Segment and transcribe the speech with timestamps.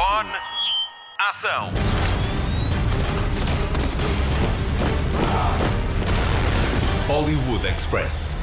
[0.00, 0.30] Microfone.
[1.18, 1.70] Ação.
[7.06, 8.34] Hollywood Express.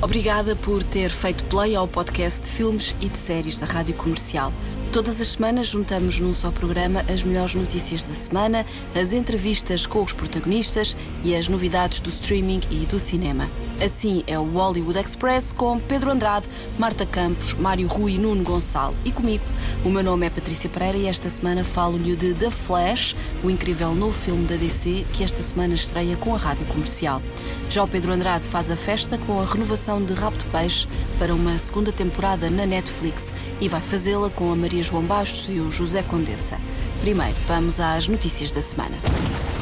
[0.00, 4.50] Obrigada por ter feito play ao podcast de filmes e de séries da Rádio Comercial.
[4.90, 8.64] Todas as semanas juntamos num só programa as melhores notícias da semana,
[8.98, 13.46] as entrevistas com os protagonistas e as novidades do streaming e do cinema.
[13.82, 16.46] Assim é o Hollywood Express com Pedro Andrade,
[16.78, 18.94] Marta Campos, Mário Rui Nuno Gonçalo.
[19.06, 19.42] E comigo,
[19.82, 23.94] o meu nome é Patrícia Pereira e esta semana falo-lhe de The Flash, o incrível
[23.94, 27.22] novo filme da DC que esta semana estreia com a rádio comercial.
[27.70, 30.86] Já o Pedro Andrade faz a festa com a renovação de Rabo de Peixe
[31.18, 35.58] para uma segunda temporada na Netflix e vai fazê-la com a Maria João Bastos e
[35.58, 36.58] o José Condessa.
[37.00, 38.98] Primeiro, vamos às notícias da semana.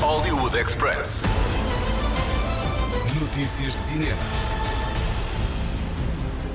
[0.00, 1.22] Hollywood Express.
[3.38, 4.47] Notícias de cinema.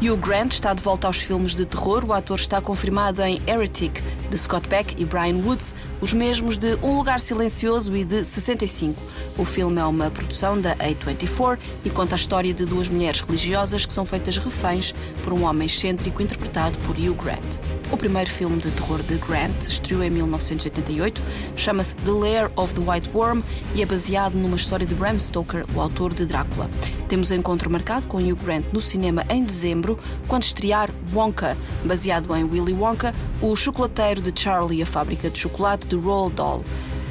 [0.03, 2.04] Hugh Grant está de volta aos filmes de terror.
[2.04, 6.76] O ator está confirmado em Heretic, de Scott Beck e Brian Woods, os mesmos de
[6.84, 9.01] Um Lugar Silencioso e de 65.
[9.37, 13.85] O filme é uma produção da A24 e conta a história de duas mulheres religiosas
[13.85, 14.93] que são feitas reféns
[15.24, 17.59] por um homem excêntrico interpretado por Hugh Grant.
[17.90, 21.21] O primeiro filme de terror de Grant estreou em 1988,
[21.55, 23.41] chama-se The Lair of the White Worm
[23.74, 26.70] e é baseado numa história de Bram Stoker, o autor de Drácula.
[27.13, 32.43] Temos encontro marcado com Hugh Grant no cinema em dezembro, quando estrear Wonka, baseado em
[32.43, 36.65] Willy Wonka, o chocolateiro de Charlie a fábrica de chocolate de Roald Dahl.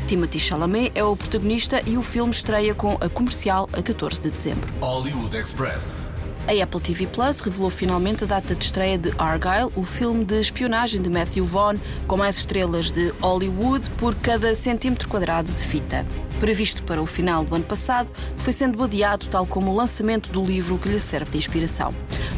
[0.09, 4.31] Timothy Chalamet é o protagonista e o filme estreia com a comercial a 14 de
[4.33, 4.69] dezembro.
[4.81, 6.22] Hollywood Express.
[6.49, 10.41] A Apple TV Plus revelou finalmente a data de estreia de Argyle, o filme de
[10.41, 16.05] espionagem de Matthew Vaughn, com mais estrelas de Hollywood por cada centímetro quadrado de fita.
[16.41, 20.43] Previsto para o final do ano passado, foi sendo adiado, tal como o lançamento do
[20.43, 21.95] livro que lhe serve de inspiração.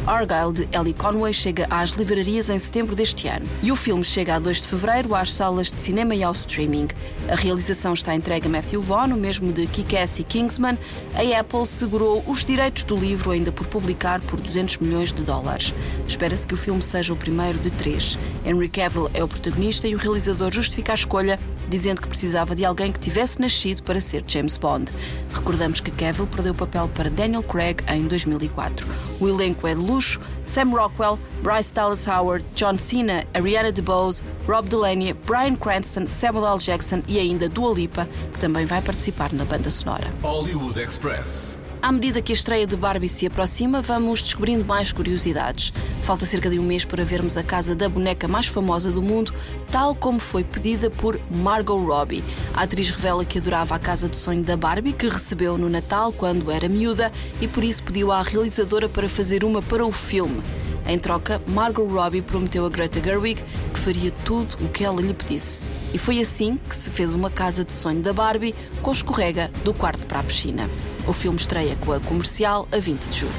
[0.06, 3.46] Argyle, de Ellie Conway, chega às livrarias em setembro deste ano.
[3.62, 6.88] E o filme chega a 2 de fevereiro às salas de cinema e ao streaming.
[7.28, 10.76] A realização está entregue a Matthew Vaughn, o mesmo de Kick-Ass e Kingsman.
[11.14, 15.74] A Apple segurou os direitos do livro ainda por publicar por 200 milhões de dólares.
[16.06, 18.18] Espera-se que o filme seja o primeiro de três.
[18.44, 22.64] Henry Cavill é o protagonista e o realizador justifica a escolha, dizendo que precisava de
[22.64, 24.92] alguém que tivesse nascido para ser James Bond.
[25.32, 28.86] Recordamos que Cavill perdeu o papel para Daniel Craig em 2004.
[29.20, 34.68] O elenco é de luxo: Sam Rockwell, Bryce Dallas Howard, John Cena, Ariana DeBose, Rob
[34.68, 36.58] Delaney, Bryan Cranston, Samuel L.
[36.58, 40.12] Jackson e ainda Dua Lipa, que também vai participar na banda sonora.
[40.22, 41.63] Hollywood Express.
[41.84, 45.70] À medida que a estreia de Barbie se aproxima, vamos descobrindo mais curiosidades.
[46.02, 49.34] Falta cerca de um mês para vermos a casa da boneca mais famosa do mundo,
[49.70, 52.24] tal como foi pedida por Margot Robbie.
[52.54, 56.10] A atriz revela que adorava a casa de sonho da Barbie, que recebeu no Natal
[56.10, 60.42] quando era miúda, e por isso pediu à realizadora para fazer uma para o filme.
[60.86, 65.12] Em troca, Margot Robbie prometeu a Greta Gerwig que faria tudo o que ela lhe
[65.12, 65.60] pedisse.
[65.92, 69.74] E foi assim que se fez uma casa de sonho da Barbie com escorrega do
[69.74, 70.66] quarto para a piscina.
[71.06, 73.32] O filme estreia com a comercial a 20 de julho.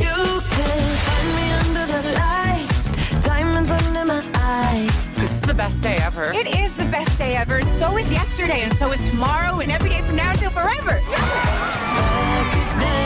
[0.00, 2.90] You can find me under the lights,
[3.24, 5.06] diamonds under my eyes.
[5.14, 6.32] This is the best day ever.
[6.32, 7.62] It is the best day ever.
[7.78, 11.00] So is yesterday, and so is tomorrow, and every day from now till forever.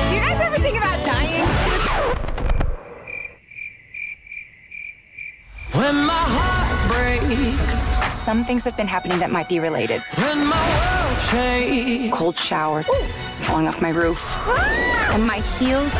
[0.08, 1.46] Do you guys ever think about dying?
[5.72, 7.77] When my heart breaks,
[8.28, 10.02] Some things have been happening that might be related.
[10.18, 12.14] when my world shakes.
[12.14, 12.82] Cold shower,
[13.40, 14.20] falling off my roof,
[15.14, 15.94] and my heels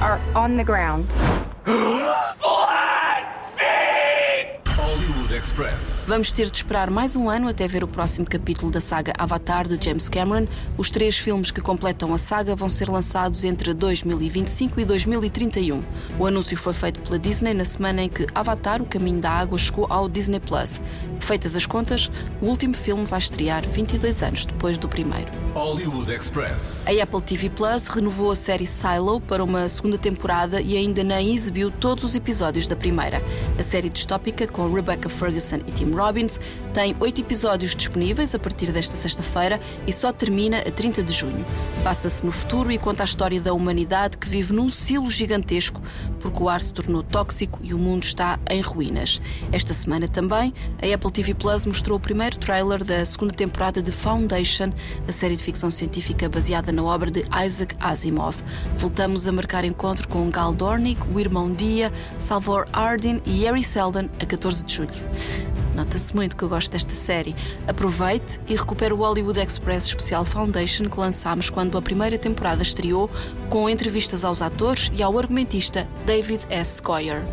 [0.00, 1.06] are on the ground.
[1.64, 4.66] Flat feet!
[4.66, 5.97] Hollywood Express.
[6.08, 9.68] Vamos ter de esperar mais um ano até ver o próximo capítulo da saga Avatar
[9.68, 10.46] de James Cameron.
[10.78, 15.82] Os três filmes que completam a saga vão ser lançados entre 2025 e 2031.
[16.18, 19.58] O anúncio foi feito pela Disney na semana em que Avatar, o Caminho da Água,
[19.58, 20.80] chegou ao Disney Plus.
[21.20, 22.10] Feitas as contas,
[22.40, 25.30] o último filme vai estrear 22 anos depois do primeiro.
[25.54, 26.86] Hollywood Express.
[26.86, 31.34] A Apple TV Plus renovou a série Silo para uma segunda temporada e ainda nem
[31.34, 33.20] exibiu todos os episódios da primeira.
[33.58, 36.40] A série distópica, com Rebecca Ferguson e Tim Robbins,
[36.72, 41.44] tem oito episódios disponíveis a partir desta sexta-feira e só termina a 30 de junho.
[41.82, 45.82] Passa-se no futuro e conta a história da humanidade que vive num silo gigantesco
[46.20, 49.20] porque o ar se tornou tóxico e o mundo está em ruínas.
[49.52, 50.52] Esta semana também,
[50.82, 54.72] a Apple TV Plus mostrou o primeiro trailer da segunda temporada de Foundation,
[55.06, 58.36] a série de ficção científica baseada na obra de Isaac Asimov.
[58.76, 64.08] Voltamos a marcar encontro com Gal Dornick, o irmão Dia, Salvor Arden e Harry Seldon
[64.20, 65.47] a 14 de julho.
[65.78, 67.36] Nota-se muito que eu gosto desta série.
[67.68, 73.08] Aproveite e recupere o Hollywood Express Especial Foundation que lançámos quando a primeira temporada estreou,
[73.48, 76.82] com entrevistas aos atores e ao argumentista David S.
[76.82, 77.24] Goyer.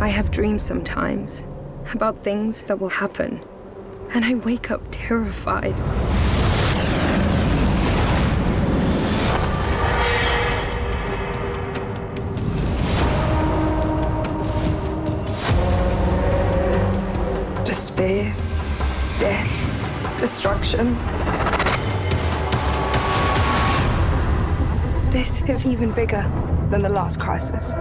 [0.00, 1.46] I have dreams sometimes
[1.92, 3.42] about things that will happen,
[4.14, 5.74] and I wake up terrified.
[20.24, 20.86] Destruction.
[25.10, 26.22] This is even bigger
[26.70, 27.74] than the last crisis.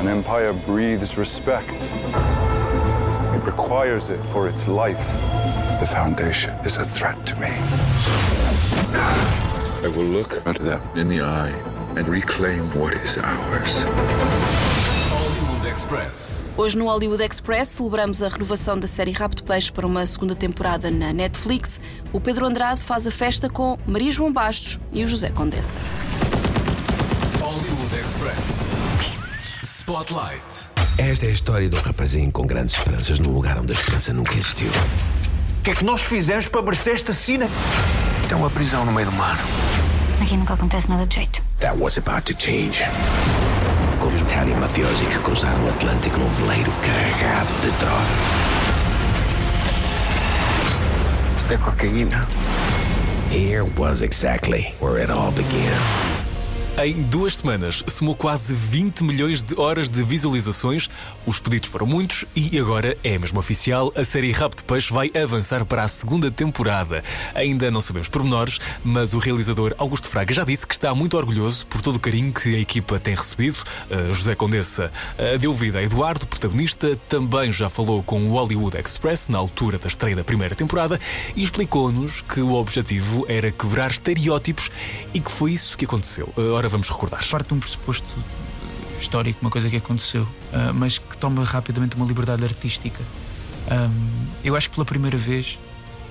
[0.00, 1.90] An empire breathes respect.
[3.36, 5.20] It requires it for its life.
[5.80, 7.54] The Foundation is a threat to me.
[9.82, 11.54] I will look at them in the eye
[11.96, 13.82] and reclaim what is ours.
[15.10, 16.43] Hollywood Express.
[16.56, 20.36] Hoje no Hollywood Express celebramos a renovação da série Rabo de Peixe para uma segunda
[20.36, 21.80] temporada na Netflix.
[22.12, 25.80] O Pedro Andrade faz a festa com Maria João Bastos e o José Condessa.
[27.40, 28.70] Hollywood Express.
[29.64, 30.70] Spotlight.
[30.96, 34.12] Esta é a história de um rapazinho com grandes esperanças num lugar onde a esperança
[34.12, 34.68] nunca existiu.
[35.58, 37.48] O que é que nós fizemos para merecer esta cena?
[38.30, 39.38] É uma prisão no meio do mar.
[40.22, 41.42] Aqui nunca acontece nada de jeito.
[41.58, 42.84] That was about to change.
[44.04, 48.04] Com os Italian mafiosi que cruzaram o Atlântico num veleiro carregado de droga.
[51.38, 52.28] Isto é cocaína.
[53.30, 56.13] Here was exactly where it all began.
[56.76, 60.90] Em duas semanas, somou quase 20 milhões de horas de visualizações.
[61.24, 63.92] Os pedidos foram muitos e agora é mesmo oficial.
[63.94, 67.00] A série Rabo de Peixe vai avançar para a segunda temporada.
[67.32, 71.64] Ainda não sabemos pormenores, mas o realizador Augusto Fraga já disse que está muito orgulhoso
[71.68, 73.58] por todo o carinho que a equipa tem recebido.
[73.88, 78.76] Uh, José Condessa uh, deu vida a Eduardo, protagonista, também já falou com o Hollywood
[78.76, 80.98] Express na altura da estreia da primeira temporada
[81.36, 84.72] e explicou-nos que o objetivo era quebrar estereótipos
[85.14, 86.32] e que foi isso que aconteceu.
[86.36, 87.22] Uh, Agora vamos recordar.
[87.28, 88.08] Parte de um pressuposto
[88.98, 93.02] histórico, uma coisa que aconteceu, uh, mas que toma rapidamente uma liberdade artística.
[93.70, 95.58] Um, eu acho que pela primeira vez,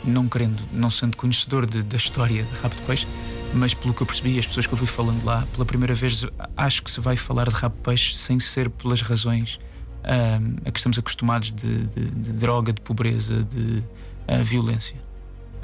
[0.04, 3.08] não querendo, não sendo conhecedor de, da história de Rabo de Peixe,
[3.52, 6.24] mas pelo que eu percebi, as pessoas que eu fui falando lá, pela primeira vez
[6.56, 9.60] acho que se vai falar de Rabo de Peixe sem ser pelas razões
[10.06, 13.84] um, a que estamos acostumados de, de, de droga, de pobreza, de
[14.28, 14.98] uh, violência.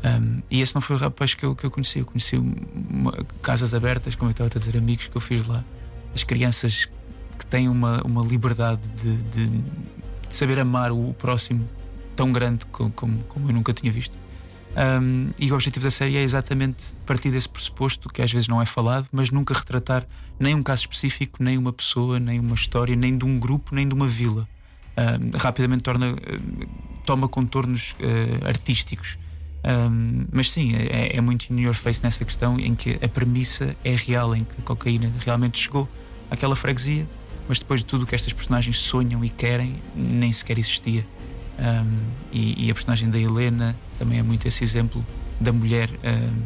[0.03, 1.99] Um, e esse não foi o rapaz que eu, que eu conheci.
[1.99, 3.11] Eu conheci uma,
[3.41, 5.63] casas abertas, como eu estava a dizer, amigos que eu fiz lá.
[6.13, 6.87] As crianças
[7.37, 11.67] que têm uma, uma liberdade de, de, de saber amar o próximo
[12.15, 14.17] tão grande como, como, como eu nunca tinha visto.
[14.79, 18.61] Um, e o objetivo da série é exatamente partir desse pressuposto, que às vezes não
[18.61, 20.05] é falado, mas nunca retratar
[20.39, 23.87] nem um caso específico, nem uma pessoa, nem uma história, nem de um grupo, nem
[23.87, 24.47] de uma vila.
[24.97, 26.15] Um, rapidamente torna,
[27.05, 29.17] toma contornos uh, artísticos.
[29.63, 33.75] Um, mas sim, é, é, muito in your face nessa questão em que a premissa
[33.83, 35.87] é real, em que a cocaína realmente chegou
[36.31, 37.09] àquela freguesia,
[37.47, 41.05] mas depois de tudo o que estas personagens sonham e querem, nem sequer existia.
[41.59, 41.97] Um,
[42.31, 45.05] e, e, a personagem da Helena também é muito esse exemplo
[45.41, 46.41] da mulher um,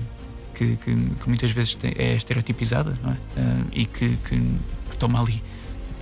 [0.56, 3.18] que, que, que, muitas vezes é estereotipizada não é?
[3.72, 4.40] e que, que,
[4.90, 5.40] que toma ali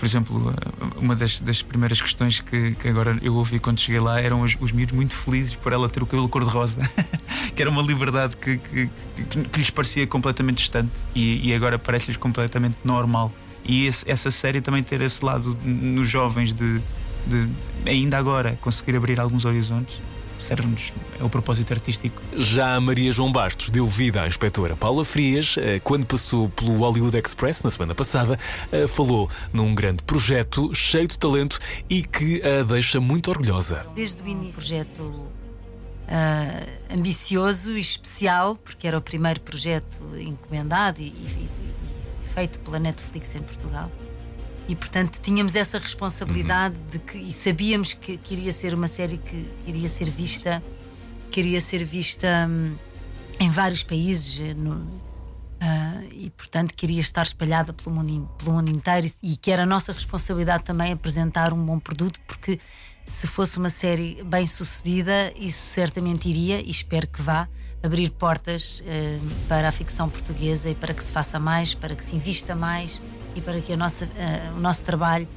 [0.01, 0.55] por exemplo,
[0.97, 4.57] uma das, das primeiras questões que, que, agora eu ouvi quando cheguei lá eram os,
[4.59, 6.79] os miúdos muito felizes por ela ter o cabelo cor-de-rosa,
[7.55, 8.89] que era uma liberdade que, que,
[9.29, 13.31] que, lhes parecia completamente distante e, e agora parece-lhes completamente normal.
[13.63, 16.81] E esse, essa série também ter esse lado nos jovens de,
[17.27, 17.47] de
[17.85, 20.01] ainda agora conseguir abrir alguns horizontes
[20.41, 22.21] serve-nos, é o propósito artístico.
[22.35, 26.77] Já a Maria João Bastos deu vida à inspetora Paula Frias eh, quando passou pelo
[26.77, 28.37] Hollywood Express na semana passada.
[28.71, 33.85] Eh, falou num grande projeto cheio de talento e que a deixa muito orgulhosa.
[33.95, 35.01] Desde o início, projeto
[36.11, 41.49] uh, ambicioso e especial, porque era o primeiro projeto encomendado e, e,
[42.23, 43.91] e feito pela Netflix em Portugal
[44.67, 46.87] e portanto tínhamos essa responsabilidade uhum.
[46.87, 50.63] de que e sabíamos que, que, iria ser uma série que, que iria ser vista
[51.29, 52.75] que iria ser vista hum,
[53.39, 58.69] em vários países eh, no, uh, e portanto queria estar espalhada pelo mundo, pelo mundo
[58.69, 62.59] inteiro e, e que era a nossa responsabilidade também apresentar um bom produto porque
[63.05, 67.47] se fosse uma série bem sucedida isso certamente iria e espero que vá
[67.81, 72.03] abrir portas uh, para a ficção portuguesa e para que se faça mais para que
[72.03, 73.01] se invista mais
[73.35, 75.27] e para que nossa, uh, o nosso trabalho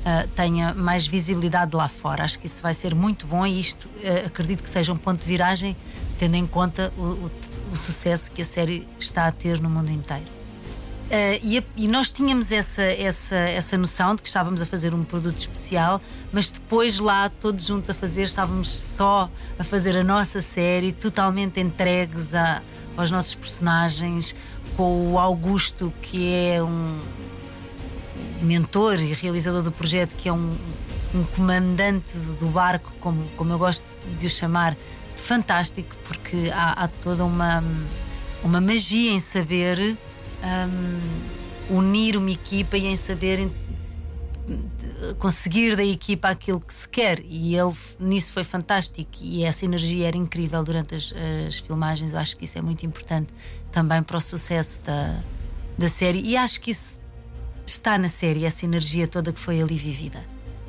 [0.00, 2.24] uh, tenha mais visibilidade lá fora.
[2.24, 5.20] Acho que isso vai ser muito bom e isto uh, acredito que seja um ponto
[5.20, 5.76] de viragem,
[6.18, 7.30] tendo em conta o, o,
[7.72, 10.40] o sucesso que a série está a ter no mundo inteiro.
[11.42, 15.02] E, a, e, nós tínhamos essa, essa, essa noção de que estávamos a fazer um
[15.02, 19.28] produto especial, mas depois lá, todos juntos a fazer, estávamos só
[19.58, 22.62] a fazer a nossa série, totalmente entregues a,
[22.96, 24.36] aos nossos personagens,
[24.76, 27.00] com o Augusto, que é um,
[28.40, 30.56] mentor e realizador do projeto, que é um,
[31.14, 34.76] um comandante do barco, como, como eu gosto de o chamar,
[35.16, 37.62] fantástico, porque há, há toda uma,
[38.42, 39.96] uma magia em saber
[41.70, 43.50] um, unir uma equipa e em saber
[45.18, 47.20] conseguir da equipa aquilo que se quer.
[47.24, 49.10] E ele nisso foi fantástico.
[49.20, 51.14] E essa energia era incrível durante as,
[51.46, 52.12] as filmagens.
[52.12, 53.32] Eu acho que isso é muito importante
[53.70, 55.22] também para o sucesso da,
[55.78, 56.20] da série.
[56.20, 56.99] E acho que isso
[57.70, 60.24] está na série essa energia toda que foi ali vivida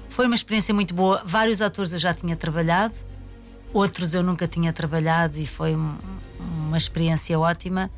[0.10, 2.96] foi uma experiência muito boa vários atores eu já tinha trabalhado
[3.74, 7.90] outros eu nunca tinha trabalhado e foi uma experiência ótima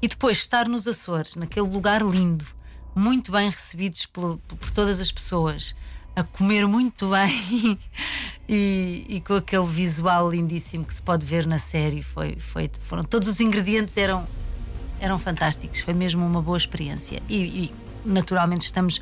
[0.00, 2.44] e depois estar nos Açores naquele lugar lindo
[2.94, 5.74] muito bem recebidos por, por todas as pessoas,
[6.14, 7.78] a comer muito bem
[8.48, 12.02] e, e, com aquele visual lindíssimo que se pode ver na série.
[12.02, 14.26] Foi, foi, foram, todos os ingredientes eram,
[15.00, 17.22] eram fantásticos, foi mesmo uma boa experiência.
[17.28, 19.00] E, e naturalmente estamos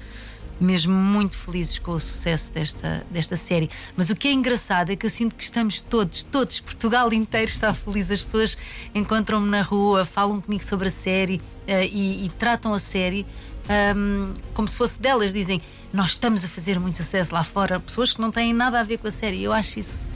[0.60, 3.70] mesmo muito felizes com o sucesso desta, desta série.
[3.96, 7.50] Mas o que é engraçado é que eu sinto que estamos todos, todos, Portugal inteiro
[7.50, 8.10] está feliz.
[8.10, 8.58] As pessoas
[8.94, 13.26] encontram-me na rua, falam comigo sobre a série uh, e, e tratam a série
[13.96, 18.12] um, como se fosse delas, dizem nós estamos a fazer muito sucesso lá fora, pessoas
[18.12, 19.42] que não têm nada a ver com a série.
[19.42, 20.08] Eu acho isso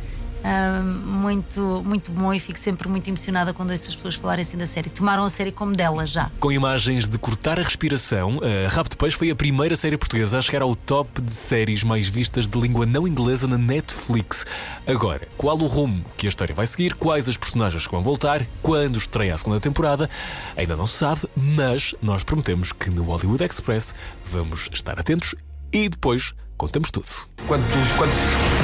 [1.05, 4.67] muito, muito bom e fico sempre muito emocionada quando ouço as pessoas falarem assim da
[4.67, 4.91] série.
[4.91, 6.31] Tomaram a série como delas já.
[6.39, 10.39] Com imagens de cortar a respiração, a Rap de Peixe foi a primeira série portuguesa
[10.39, 14.45] a chegar ao top de séries mais vistas de língua não inglesa na Netflix.
[14.87, 18.43] Agora, qual o rumo que a história vai seguir, quais as personagens que vão voltar,
[18.63, 20.09] quando estreia a segunda temporada,
[20.57, 23.95] ainda não se sabe, mas nós prometemos que no Hollywood Express
[24.31, 25.35] vamos estar atentos
[25.73, 27.07] e depois contamos tudo.
[27.47, 28.64] Quantos, quantos?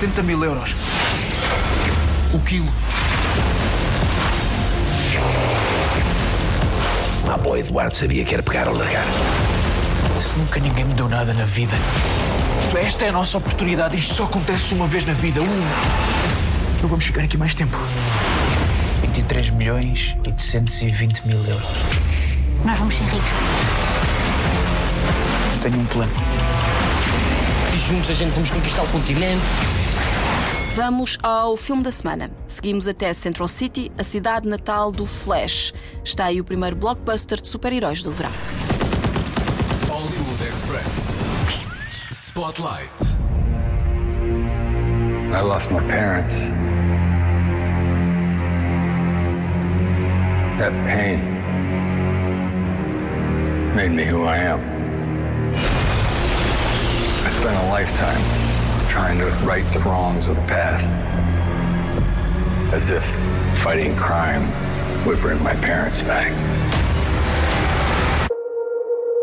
[0.00, 0.74] 60 mil euros.
[2.32, 2.72] O quilo.
[7.28, 9.04] Ah, pô, Eduardo sabia que era pegar ou largar.
[10.18, 11.76] Se nunca ninguém me deu nada na vida.
[12.82, 13.98] Esta é a nossa oportunidade.
[13.98, 15.42] Isto só acontece uma vez na vida.
[15.42, 15.62] Um.
[16.80, 17.76] Não vamos ficar aqui mais tempo.
[19.02, 21.62] 23 milhões 820 mil euros.
[22.64, 23.30] Nós vamos ser ricos.
[25.60, 26.12] Tenho um plano.
[27.74, 29.42] E juntos a gente vamos conquistar o continente.
[30.74, 32.30] Vamos ao filme da semana.
[32.46, 35.74] Seguimos até Central City, a cidade natal do Flash.
[36.04, 38.30] Está aí o primeiro blockbuster de super-heróis do verão.
[39.88, 41.18] Hollywood Express.
[42.12, 42.88] Spotlight.
[45.32, 46.36] I lost my parents.
[50.58, 51.18] That pain
[53.74, 54.60] made me who I am.
[57.24, 58.39] I spent a lifetime
[58.90, 60.90] trying to right the wrongs of the past.
[62.74, 63.04] As if
[63.62, 64.44] fighting crime
[65.06, 66.32] would bring my parents back.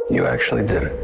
[0.10, 0.96] You actually did it.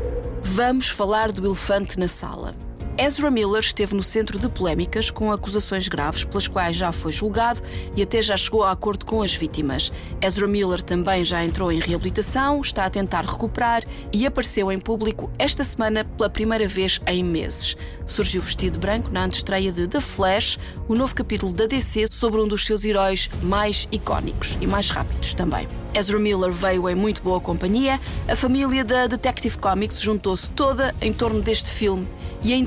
[0.44, 2.56] Vamos falar do elefante na sala.
[2.96, 7.60] Ezra Miller esteve no centro de polémicas com acusações graves pelas quais já foi julgado
[7.96, 9.92] e até já chegou a acordo com as vítimas.
[10.22, 13.84] Ezra Miller também já entrou em reabilitação, está a tentar recuperar
[14.14, 17.76] e apareceu em público esta semana pela primeira vez em meses.
[18.06, 22.48] Surgiu vestido branco na antestreia de The Flash, o novo capítulo da DC sobre um
[22.48, 25.68] dos seus heróis mais icónicos e mais rápidos também.
[25.96, 28.00] Ezra Miller veio em muito boa companhia.
[28.28, 32.08] A família da Detective Comics juntou-se toda em torno deste filme
[32.44, 32.66] e em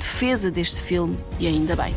[0.51, 1.95] deste filme, e ainda bem.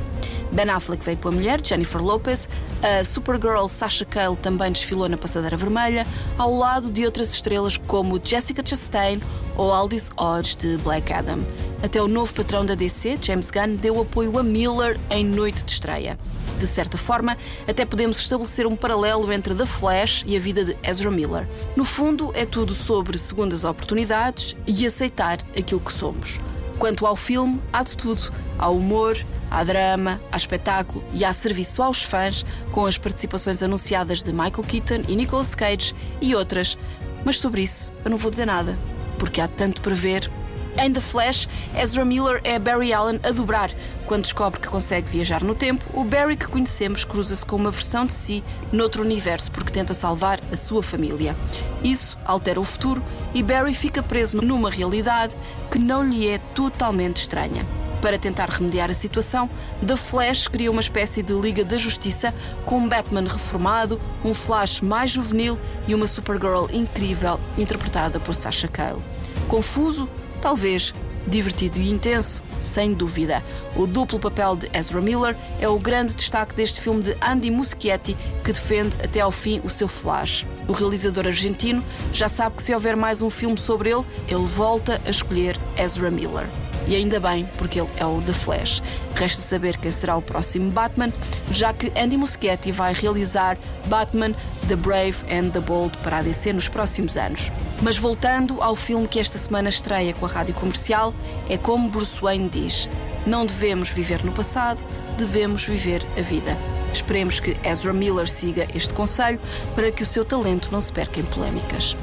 [0.51, 2.49] Ben Affleck veio com a mulher, Jennifer Lopez,
[2.81, 6.05] a Supergirl Sasha Cale também desfilou na Passadeira Vermelha,
[6.37, 9.21] ao lado de outras estrelas como Jessica Chastain
[9.55, 11.39] ou Aldis Hodge de Black Adam.
[11.81, 15.71] Até o novo patrão da DC, James Gunn, deu apoio a Miller em noite de
[15.71, 16.17] estreia.
[16.59, 20.75] De certa forma, até podemos estabelecer um paralelo entre The Flash e a vida de
[20.83, 21.47] Ezra Miller.
[21.73, 26.41] No fundo, é tudo sobre segundas oportunidades e aceitar aquilo que somos.
[26.79, 28.31] Quanto ao filme, há de tudo.
[28.57, 29.17] Há humor,
[29.51, 34.63] há drama, há espetáculo e há serviço aos fãs, com as participações anunciadas de Michael
[34.63, 36.77] Keaton e Nicolas Cage e outras.
[37.25, 38.79] Mas sobre isso eu não vou dizer nada,
[39.17, 40.31] porque há tanto para ver.
[40.77, 43.71] Em The Flash, Ezra Miller é Barry Allen a dobrar.
[44.05, 48.05] Quando descobre que consegue viajar no tempo, o Barry que conhecemos cruza-se com uma versão
[48.05, 51.35] de si noutro universo porque tenta salvar a sua família.
[51.83, 55.35] Isso altera o futuro e Barry fica preso numa realidade
[55.69, 57.65] que não lhe é totalmente estranha.
[58.01, 59.49] Para tentar remediar a situação,
[59.85, 62.33] The Flash cria uma espécie de Liga da Justiça
[62.65, 68.69] com um Batman reformado, um Flash mais juvenil e uma Supergirl incrível interpretada por Sasha
[68.69, 69.01] Cale.
[69.49, 70.07] Confuso?
[70.41, 70.93] Talvez.
[71.27, 72.41] Divertido e intenso?
[72.61, 73.43] sem dúvida.
[73.75, 78.15] O duplo papel de Ezra Miller é o grande destaque deste filme de Andy Muschietti,
[78.43, 80.45] que defende até ao fim o seu Flash.
[80.67, 85.01] O realizador argentino já sabe que se houver mais um filme sobre ele, ele volta
[85.05, 86.47] a escolher Ezra Miller.
[86.89, 88.81] E ainda bem, porque ele é o The Flash.
[89.13, 91.13] Resta saber quem será o próximo Batman,
[91.51, 94.31] já que Andy Muschietti vai realizar Batman
[94.67, 97.51] The Brave and the Bold para a DC nos próximos anos.
[97.83, 101.13] Mas voltando ao filme que esta semana estreia com a rádio comercial,
[101.47, 102.89] é como Bruce Wayne diz:
[103.23, 104.83] não devemos viver no passado,
[105.15, 106.57] devemos viver a vida.
[106.91, 109.39] Esperemos que Ezra Miller siga este conselho
[109.75, 111.95] para que o seu talento não se perca em polémicas.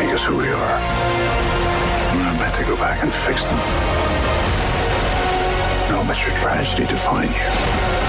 [0.00, 1.19] Make us who we are.
[2.60, 3.58] To go back and fix them.
[5.88, 7.99] Don't let your tragedy define you.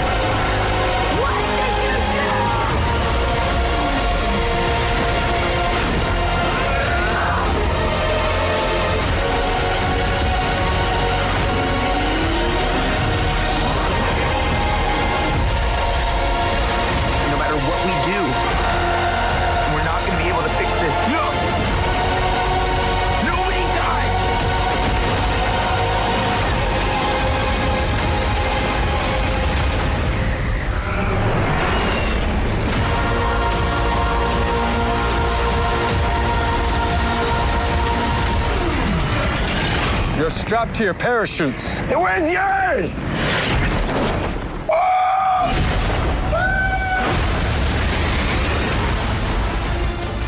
[40.62, 41.80] Strapped to your parachutes.
[41.90, 42.92] Where's yours?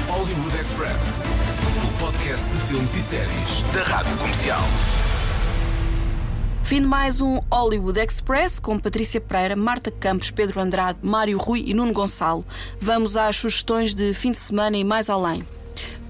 [0.10, 1.24] Hollywood Express,
[1.86, 4.62] o podcast de filmes e séries da Rádio Comercial.
[6.63, 11.63] Fim de mais um Hollywood Express com Patrícia Pereira, Marta Campos, Pedro Andrade, Mário Rui
[11.68, 12.44] e Nuno Gonçalo.
[12.80, 15.44] Vamos às sugestões de fim de semana e mais além.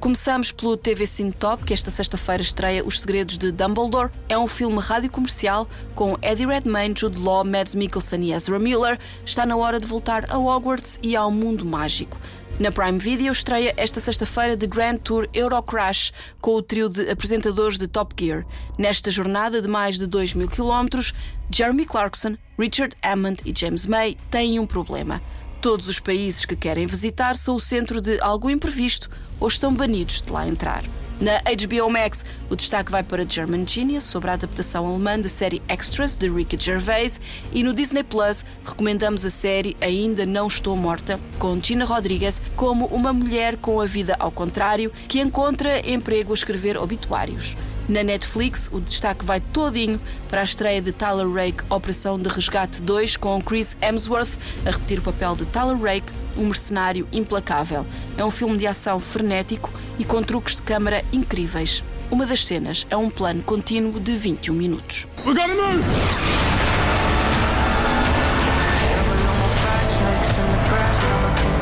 [0.04, 4.12] Começamos pelo TV Cine Top, que esta sexta-feira estreia Os Segredos de Dumbledore.
[4.28, 9.00] É um filme rádio comercial com Eddie Redmayne, Jude Law, Mads Mikkelsen e Ezra Miller.
[9.26, 12.20] Está na hora de voltar a Hogwarts e ao mundo mágico.
[12.60, 16.12] Na Prime Video estreia esta sexta-feira The Grand Tour Eurocrash
[16.42, 18.46] com o trio de apresentadores de Top Gear.
[18.78, 21.14] Nesta jornada de mais de 2 mil quilómetros,
[21.50, 25.22] Jeremy Clarkson, Richard Hammond e James May têm um problema.
[25.64, 30.22] Todos os países que querem visitar são o centro de algo imprevisto ou estão banidos
[30.22, 30.84] de lá entrar.
[31.22, 35.62] Na HBO Max, o destaque vai para German Genius, sobre a adaptação alemã da série
[35.70, 37.22] Extras de Ricky Gervais,
[37.54, 42.88] e no Disney Plus recomendamos a série Ainda Não Estou Morta, com Gina Rodrigues como
[42.88, 47.56] uma mulher com a vida ao contrário que encontra emprego a escrever obituários.
[47.88, 52.82] Na Netflix, o destaque vai todinho para a estreia de Tyler Rake Operação de Resgate
[52.82, 57.86] 2 com Chris Hemsworth a repetir o papel de Tyler Rake, um mercenário implacável.
[58.18, 59.70] É um filme de ação frenético
[60.00, 61.84] e com truques de câmara incríveis.
[62.10, 65.08] Uma das cenas é um plano contínuo de 21 minutos.
[65.26, 65.84] We gotta move!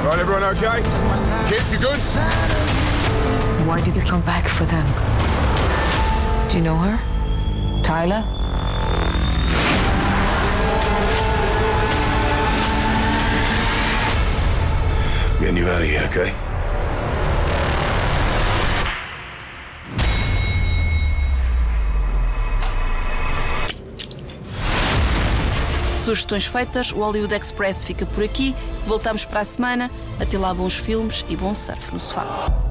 [0.03, 0.84] Right, everyone okay?
[1.47, 1.97] Kids, you good?
[3.65, 4.86] Why did you come back for them?
[6.52, 7.00] Do you know her?
[7.82, 8.26] Tyler?
[15.40, 16.34] Getting you out of here, okay?
[25.98, 28.54] Sugestões feitas, o Hollywood Express fica por aqui.
[28.86, 29.90] Voltamos para a semana.
[30.20, 32.70] Até lá, bons filmes e bom surf no sofá.